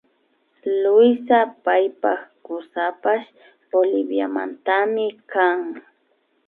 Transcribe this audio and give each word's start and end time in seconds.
Luisa 0.83 1.39
paypak 1.65 2.19
kusapash 2.45 3.27
Boliviamantami 3.69 5.07
kan 5.31 5.57